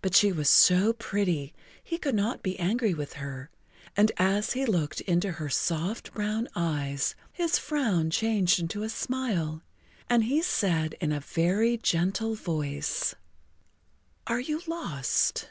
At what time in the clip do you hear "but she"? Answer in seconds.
0.00-0.32